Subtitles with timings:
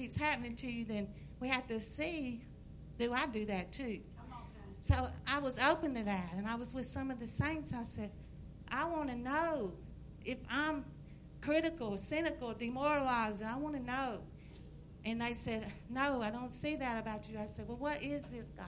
[0.00, 1.08] keeps happening to you, then
[1.40, 2.40] we have to see
[2.98, 4.00] do I do that too?
[4.78, 4.94] So
[5.26, 7.74] I was open to that, and I was with some of the saints.
[7.74, 8.10] I said,
[8.70, 9.74] I want to know
[10.24, 10.84] if I'm
[11.40, 14.20] critical, cynical, demoralized, and I want to know.
[15.04, 17.38] And they said, No, I don't see that about you.
[17.38, 18.66] I said, Well, what is this, God?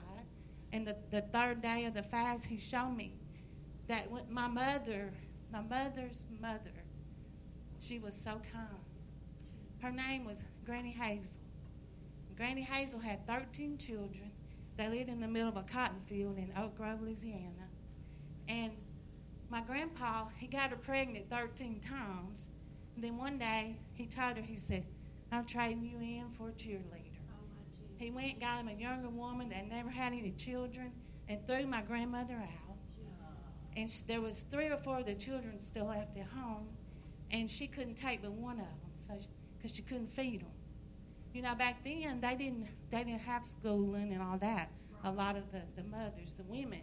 [0.71, 3.13] And the, the third day of the fast, He showed me
[3.87, 5.11] that my mother,
[5.51, 6.73] my mother's mother,
[7.79, 8.82] she was so kind.
[9.83, 11.41] Her name was Granny Hazel.
[12.37, 14.31] Granny Hazel had 13 children.
[14.77, 17.67] They lived in the middle of a cotton field in Oak Grove, Louisiana.
[18.47, 18.71] And
[19.49, 22.47] my grandpa, he got her pregnant 13 times.
[22.95, 24.85] And then one day, he told her, he said,
[25.33, 27.19] I'm trading you in for a cheerleader.
[27.97, 30.93] He went and got him a younger woman that never had any children
[31.27, 32.77] and threw my grandmother out.
[33.75, 36.69] And she, there was three or four of the children still left at home,
[37.31, 39.17] and she couldn't take but one of them, so
[39.63, 40.51] because she couldn't feed them.
[41.33, 44.69] You know, back then they didn't they didn't have schooling and all that.
[45.05, 46.81] A lot of the, the mothers, the women.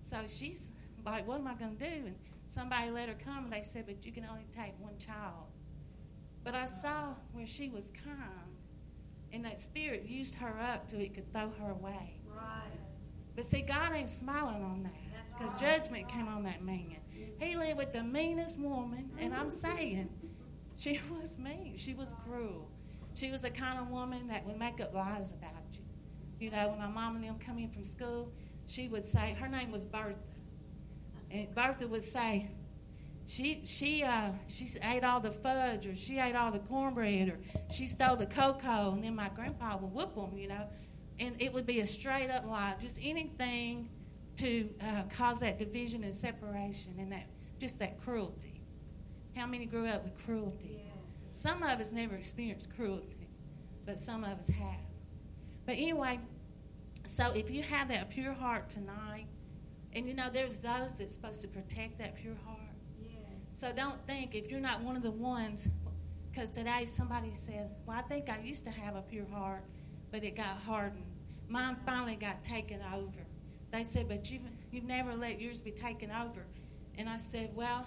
[0.00, 0.72] So she's
[1.04, 2.06] like, what am I going to do?
[2.06, 5.46] And somebody let her come, and they said, but you can only take one child.
[6.42, 8.56] But I saw where she was kind,
[9.30, 12.20] and that spirit used her up till it could throw her away.
[12.26, 12.78] Right.
[13.36, 16.96] But see, God ain't smiling on that because judgment came on that man.
[17.38, 20.08] He lived with the meanest woman, and I'm saying
[20.76, 21.76] she was mean.
[21.76, 22.70] She was cruel.
[23.14, 25.84] She was the kind of woman that would make up lies about you.
[26.38, 28.32] You know, when my mom and them come in from school,
[28.66, 30.16] she would say, her name was Bertha.
[31.30, 32.50] And Bertha would say,
[33.30, 37.38] she she uh she ate all the fudge or she ate all the cornbread or
[37.70, 40.66] she stole the cocoa and then my grandpa would whoop them you know
[41.20, 43.88] and it would be a straight up lie just anything
[44.34, 47.26] to uh, cause that division and separation and that
[47.60, 48.49] just that cruelty
[49.40, 50.80] how many grew up with cruelty
[51.30, 53.28] some of us never experienced cruelty,
[53.86, 54.80] but some of us have.
[55.64, 56.18] But anyway,
[57.06, 59.26] so if you have that pure heart tonight,
[59.92, 62.58] and you know there's those that's supposed to protect that pure heart.
[63.00, 63.12] Yes.
[63.52, 65.68] So don't think if you're not one of the ones,
[66.30, 69.64] because today somebody said, "Well, I think I used to have a pure heart,
[70.10, 71.06] but it got hardened.
[71.48, 73.26] Mine finally got taken over."
[73.70, 76.46] They said, "But you've you've never let yours be taken over,"
[76.98, 77.86] and I said, "Well,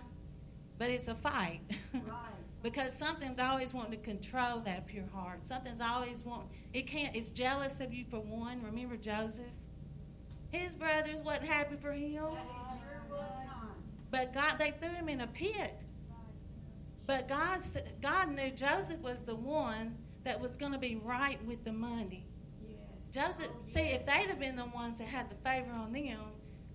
[0.77, 1.61] but it's a fight."
[1.93, 5.45] Right because something's always wanting to control that pure heart.
[5.45, 7.15] Something's always want it can't.
[7.15, 8.63] It's jealous of you for one.
[8.63, 9.45] Remember Joseph?
[10.49, 12.23] His brothers wasn't happy for him.
[14.09, 15.83] But God, they threw him in a pit.
[17.05, 17.59] But God,
[18.01, 22.25] God knew Joseph was the one that was going to be right with the money.
[23.11, 26.17] Joseph, see, if they'd have been the ones that had the favor on them,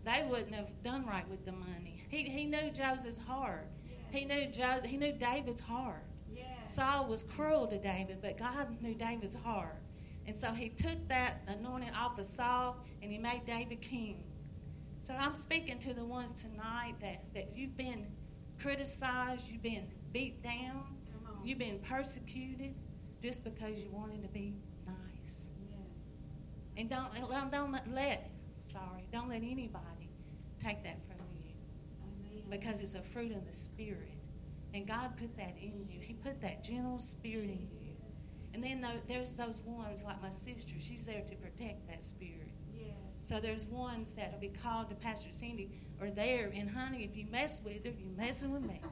[0.05, 2.05] they wouldn't have done right with the money.
[2.09, 3.69] He, he knew Joseph's heart.
[4.11, 6.05] He knew Joseph, he knew David's heart.
[6.35, 6.75] Yes.
[6.75, 9.77] Saul was cruel to David, but God knew David's heart.
[10.27, 14.25] And so he took that anointing off of Saul and he made David king.
[15.01, 18.09] So I'm speaking to the ones tonight that, that you've been
[18.61, 20.85] criticized, you've been beat down,
[21.45, 22.75] you've been persecuted
[23.23, 24.55] just because you wanted to be
[24.87, 24.97] nice.
[25.25, 25.51] Yes.
[26.77, 30.11] And don't, don't let, sorry, don't let anybody
[30.59, 31.28] take that from
[32.51, 34.19] because it's a fruit of the Spirit.
[34.75, 36.01] And God put that in you.
[36.01, 37.97] He put that gentle spirit in you.
[38.55, 40.75] And then there's those ones like my sister.
[40.79, 42.53] She's there to protect that spirit.
[42.77, 42.93] Yes.
[43.23, 45.71] So there's ones that will be called to Pastor Cindy
[46.01, 46.51] or there.
[46.55, 48.81] And honey, if you mess with her, you're messing with me.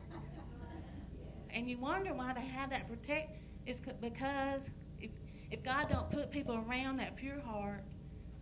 [1.54, 3.34] And you wonder why they have that protect.
[3.64, 5.10] It's because if,
[5.50, 7.82] if God don't put people around that pure heart,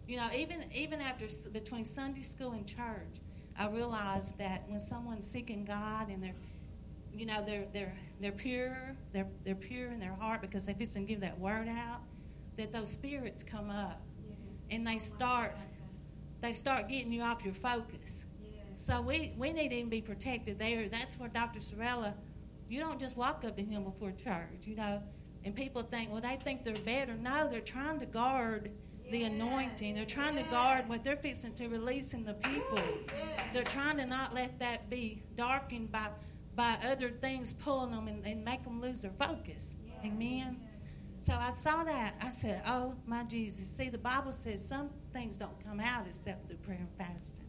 [0.09, 3.21] you know, even even after between Sunday school and church,
[3.59, 6.35] I realize that when someone's seeking God and they're,
[7.13, 10.99] you know, they're they're they're pure, they're they're pure in their heart because they just
[11.07, 12.01] give that word out,
[12.57, 14.01] that those spirits come up,
[14.71, 15.57] and they start
[16.41, 18.27] they start getting you off your focus.
[18.77, 20.89] So we we need to be protected there.
[20.89, 21.61] That's where Dr.
[21.61, 22.15] Sorella,
[22.69, 25.03] you don't just walk up to him before church, you know,
[25.45, 27.15] and people think, well, they think they're better.
[27.15, 28.71] No, they're trying to guard
[29.11, 29.95] the anointing.
[29.95, 32.81] They're trying to guard what they're fixing to release in the people.
[33.53, 36.09] They're trying to not let that be darkened by
[36.57, 39.77] by other things pulling them and, and make them lose their focus.
[40.05, 40.61] Amen.
[41.19, 42.15] So I saw that.
[42.23, 43.69] I said, Oh, my Jesus.
[43.77, 47.47] See, the Bible says some things don't come out except through prayer and fasting.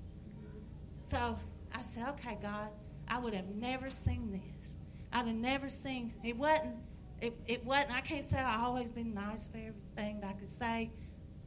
[1.02, 1.38] So
[1.74, 2.70] I said, Okay, God,
[3.08, 4.78] I would have never seen this.
[5.12, 6.76] I'd have never seen it wasn't
[7.22, 10.50] it, it wasn't I can't say I've always been nice for everything, but I could
[10.50, 10.92] say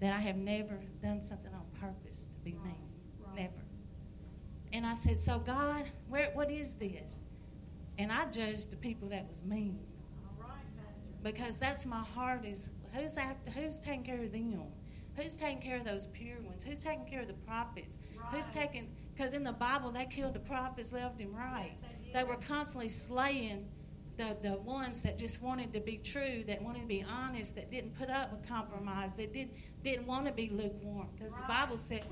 [0.00, 2.88] that I have never done something on purpose to be mean.
[3.36, 3.64] Never.
[4.72, 7.20] And I said, So, God, where, what is this?
[7.98, 9.80] And I judged the people that was mean.
[11.22, 14.62] because that's my heart is who's after, who's taking care of them
[15.16, 18.34] who's taking care of those pure ones who's taking care of the prophets right.
[18.34, 21.76] who's taking because in the bible they killed the prophets left and right
[22.14, 23.66] they were constantly slaying
[24.18, 27.70] the, the ones that just wanted to be true that wanted to be honest that
[27.70, 31.42] didn't put up with compromise that didn't didn't want to be lukewarm because right.
[31.42, 32.02] the bible said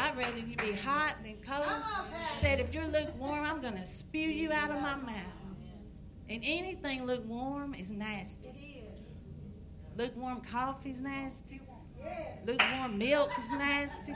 [0.00, 2.06] i'd rather you be hot than cold on,
[2.38, 5.44] said if you're lukewarm i'm going to spew you out of my mouth
[6.28, 8.82] and anything lukewarm is nasty.
[9.96, 11.60] Lukewarm coffee is nasty.
[12.46, 14.14] Lukewarm milk is nasty.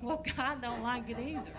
[0.00, 1.52] Well, God don't like it either.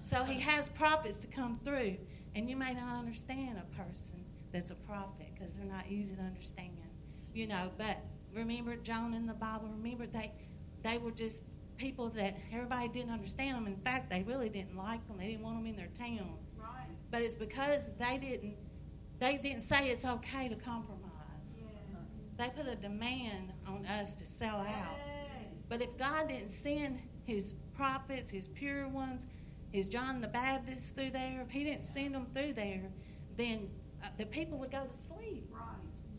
[0.00, 1.96] So He has prophets to come through,
[2.38, 6.22] and you may not understand a person that's a prophet because they're not easy to
[6.22, 6.70] understand,
[7.34, 7.72] you know.
[7.76, 7.98] But
[8.32, 9.68] remember John in the Bible.
[9.76, 10.32] Remember they
[10.84, 11.44] they were just
[11.78, 13.66] people that everybody didn't understand them.
[13.66, 15.18] In fact, they really didn't like them.
[15.18, 16.36] They didn't want them in their town.
[16.56, 16.86] Right.
[17.10, 18.56] But it's because they didn't
[19.18, 21.02] they didn't say it's okay to compromise.
[21.42, 21.66] Yes.
[22.36, 24.96] They put a demand on us to sell out.
[25.68, 29.26] But if God didn't send his prophets, his pure ones,
[29.72, 32.90] his John the Baptist through there, if he didn't send them through there,
[33.36, 33.68] then
[34.02, 35.48] uh, the people would go to sleep.
[35.50, 35.62] Right.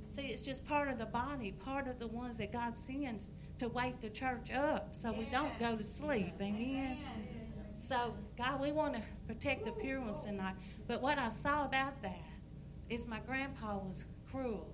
[0.09, 3.69] See, it's just part of the body, part of the ones that God sends to
[3.69, 6.33] wake the church up so we don't go to sleep.
[6.41, 6.57] Amen.
[6.61, 6.97] Amen.
[7.73, 10.55] So, God, we want to protect the pure ones tonight.
[10.87, 12.17] But what I saw about that
[12.89, 14.73] is my grandpa was cruel.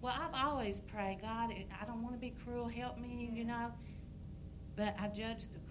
[0.00, 2.66] Well, I've always prayed, God, I don't want to be cruel.
[2.68, 3.72] Help me, you know.
[4.74, 5.61] But I judged the.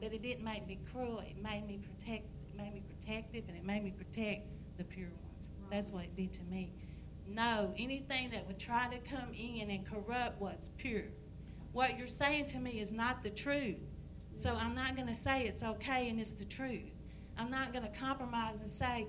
[0.00, 1.20] But it didn't make me cruel.
[1.20, 2.24] It made me protect.
[2.48, 4.46] It made me protective, and it made me protect
[4.76, 5.50] the pure ones.
[5.60, 5.70] Right.
[5.70, 6.72] That's what it did to me.
[7.26, 11.04] No, anything that would try to come in and corrupt what's pure.
[11.72, 13.76] What you're saying to me is not the truth.
[14.34, 16.90] So I'm not going to say it's okay and it's the truth.
[17.36, 19.06] I'm not going to compromise and say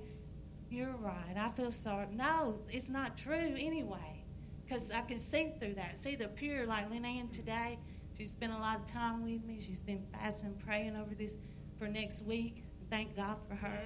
[0.70, 1.36] you're right.
[1.38, 2.08] I feel sorry.
[2.12, 4.26] No, it's not true anyway.
[4.66, 5.98] Because I can see through that.
[5.98, 7.80] See the pure, like Lynn Ann today.
[8.20, 9.60] She spent a lot of time with me.
[9.62, 11.38] She's been fasting, praying over this
[11.78, 12.66] for next week.
[12.92, 13.82] Thank God for her.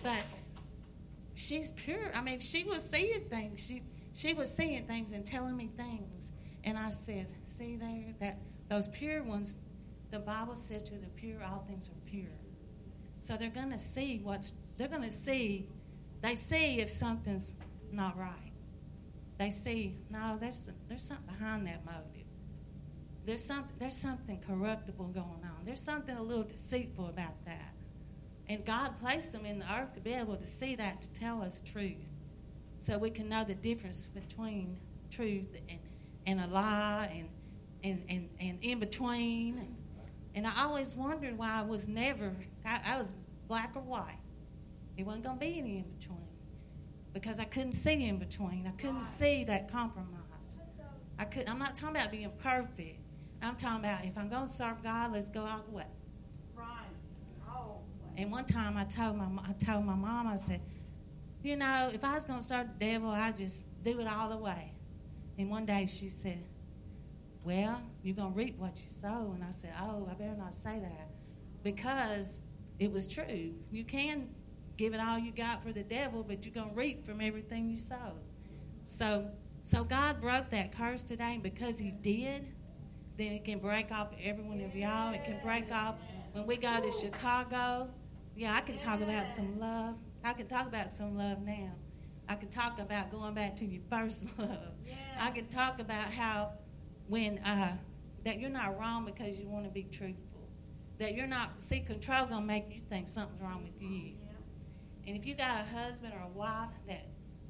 [0.00, 0.24] But
[1.34, 2.12] she's pure.
[2.14, 3.66] I mean, she was seeing things.
[3.66, 3.82] She
[4.12, 6.32] she was seeing things and telling me things.
[6.62, 8.38] And I said, see there, that
[8.68, 9.56] those pure ones,
[10.12, 12.30] the Bible says to the pure, all things are pure.
[13.18, 15.66] So they're going to see what's, they're going to see,
[16.22, 17.56] they see if something's
[17.90, 18.43] not right.
[19.38, 22.26] They see, no, there's, there's something behind that motive.
[23.24, 25.64] There's, some, there's something corruptible going on.
[25.64, 27.72] There's something a little deceitful about that.
[28.48, 31.42] And God placed them in the earth to be able to see that, to tell
[31.42, 32.10] us truth.
[32.78, 34.78] So we can know the difference between
[35.10, 35.78] truth and,
[36.26, 37.28] and a lie and,
[37.82, 39.74] and, and, and in between.
[40.34, 42.34] And I always wondered why I was never,
[42.66, 43.14] I, I was
[43.48, 44.18] black or white.
[44.98, 46.33] It wasn't going to be any in between
[47.14, 48.66] because I couldn't see in between.
[48.66, 50.60] I couldn't see that compromise.
[51.18, 51.48] I couldn't.
[51.48, 52.98] I'm not talking about being perfect.
[53.40, 55.86] I'm talking about if I'm going to serve God, let's go all the way.
[56.56, 56.66] Right.
[57.48, 57.78] Oh.
[58.16, 60.60] And one time I told my I told my mom I said,
[61.42, 64.28] you know, if I was going to serve the devil, I'd just do it all
[64.28, 64.72] the way.
[65.38, 66.42] And one day she said,
[67.44, 69.32] well, you're going to reap what you sow.
[69.34, 71.10] And I said, oh, I better not say that
[71.62, 72.40] because
[72.78, 73.54] it was true.
[73.70, 74.28] You can
[74.76, 77.68] give it all you got for the devil, but you're going to reap from everything
[77.68, 78.18] you sow.
[78.82, 79.30] So,
[79.62, 82.46] so God broke that curse today, and because He did,
[83.16, 85.12] then it can break off every one of y'all.
[85.14, 85.98] It can break off
[86.32, 87.90] when we go to Chicago.
[88.36, 89.94] Yeah, I can talk about some love.
[90.24, 91.72] I can talk about some love now.
[92.28, 94.72] I can talk about going back to your first love.
[95.18, 96.52] I can talk about how
[97.06, 97.76] when uh,
[98.24, 100.48] that you're not wrong because you want to be truthful.
[100.98, 104.12] That you're not see control gonna make you think something's wrong with you.
[105.06, 107.06] And if you got a husband or a wife that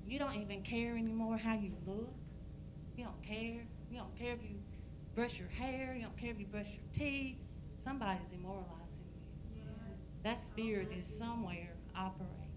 [0.06, 2.12] you don't even care anymore how you look,
[2.96, 3.66] you don't care.
[3.90, 4.56] You don't care if you
[5.14, 5.94] brush your hair.
[5.94, 7.37] You don't care if you brush your teeth.
[7.76, 9.04] Somebody's demoralizing
[9.54, 9.62] you.
[10.23, 12.50] That spirit is somewhere operating,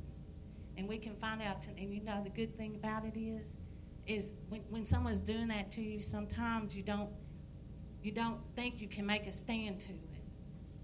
[0.77, 1.67] and we can find out.
[1.77, 3.57] and you know the good thing about it is
[4.05, 7.09] is when, when someone's doing that to you, sometimes you don't
[8.01, 10.23] you don't think you can make a stand to it.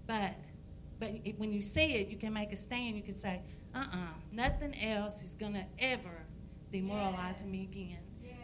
[0.06, 0.36] But
[0.98, 2.96] but when you see it, you can make a stand.
[2.96, 3.42] You can say,
[3.74, 6.26] uh-uh, nothing else is gonna ever
[6.72, 7.98] demoralize me again.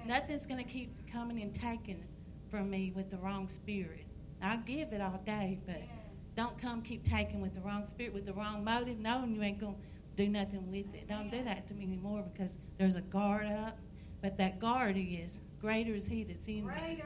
[0.06, 2.04] Nothing's gonna keep coming and taking
[2.50, 4.06] from me with the wrong spirit.
[4.42, 5.82] I'll give it all day, but
[6.34, 9.58] don't come keep taking with the wrong spirit, with the wrong motive, knowing you ain't
[9.58, 9.76] gonna
[10.16, 11.08] do nothing with it.
[11.08, 13.78] Don't do that to me anymore because there's a guard up
[14.22, 16.96] but that guard is greater is he that's in greater, me.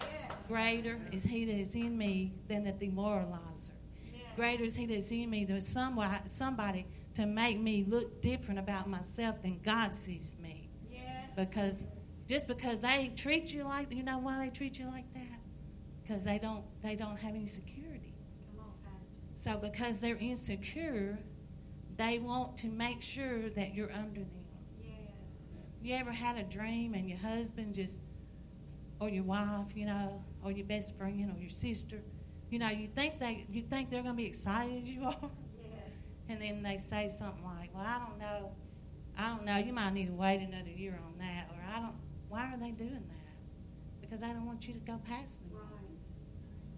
[0.00, 0.32] Yes.
[0.48, 3.70] Greater is he that is in me than the demoralizer.
[4.12, 4.22] Yes.
[4.36, 5.44] Greater is he that's in me.
[5.44, 10.68] There's somebody, somebody to make me look different about myself than God sees me.
[10.90, 11.30] Yes.
[11.36, 11.86] Because
[12.26, 15.40] just because they treat you like you know why they treat you like that?
[16.02, 18.14] Because they don't they don't have any security.
[18.58, 18.64] On,
[19.34, 21.18] so because they're insecure,
[21.96, 24.44] they want to make sure that you're under them.
[24.82, 24.90] Yes.
[25.82, 28.00] You ever had a dream and your husband just
[29.00, 32.00] or your wife, you know, or your best friend or your sister,
[32.50, 35.30] you know, you think they you think they're going to be excited as you are.
[36.28, 38.52] And then they say something like, "Well, I don't know,
[39.16, 39.56] I don't know.
[39.56, 41.96] You might need to wait another year on that," or "I don't."
[42.28, 44.00] Why are they doing that?
[44.00, 45.50] Because I don't want you to go past them.
[45.56, 45.64] Right.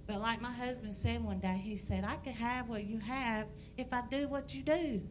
[0.07, 3.49] But like my husband said one day, he said, "I could have what you have
[3.77, 5.09] if I do what you do."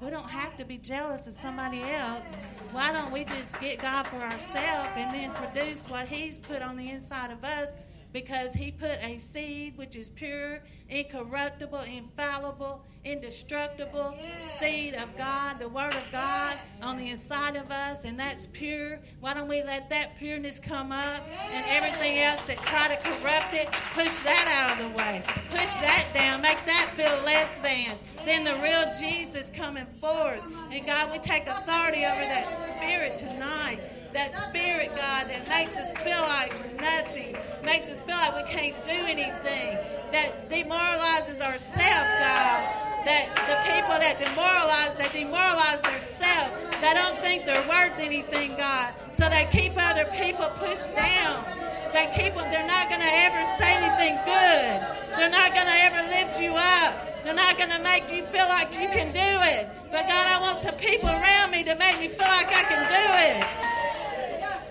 [0.00, 2.32] We don't have to be jealous of somebody else.
[2.72, 6.76] Why don't we just get God for ourselves and then produce what He's put on
[6.76, 7.74] the inside of us?
[8.12, 15.68] Because He put a seed which is pure, incorruptible, infallible, indestructible seed of God, the
[15.68, 19.00] Word of God on the inside of us, and that's pure.
[19.20, 21.22] Why don't we let that pureness come up
[21.52, 25.76] and everything else that try to corrupt it, push that out of the way, push
[25.76, 30.40] that down, make that feel less than, then the real Jesus coming forward.
[30.70, 33.78] And God, we take authority over that spirit tonight.
[34.12, 37.36] That spirit, God, that makes us feel like nothing,
[37.66, 39.74] makes us feel like we can't do anything,
[40.14, 42.62] that demoralizes ourselves, God.
[43.02, 48.94] That the people that demoralize, that demoralize themselves, they don't think they're worth anything, God.
[49.10, 51.42] So they keep other people pushed down.
[51.90, 54.74] They keep them, they're not going to ever say anything good.
[55.18, 56.94] They're not going to ever lift you up.
[57.26, 59.66] They're not going to make you feel like you can do it.
[59.90, 62.86] But God, I want some people around me to make me feel like I can
[62.86, 63.65] do it.